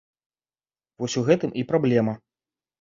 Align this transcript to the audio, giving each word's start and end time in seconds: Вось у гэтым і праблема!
Вось 1.05 1.19
у 1.23 1.25
гэтым 1.29 1.55
і 1.63 1.69
праблема! 1.75 2.19